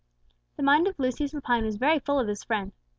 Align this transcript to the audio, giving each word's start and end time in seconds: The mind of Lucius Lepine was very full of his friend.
The 0.57 0.63
mind 0.63 0.87
of 0.87 0.97
Lucius 0.97 1.31
Lepine 1.31 1.63
was 1.63 1.75
very 1.75 1.99
full 1.99 2.17
of 2.19 2.27
his 2.27 2.43
friend. 2.43 2.71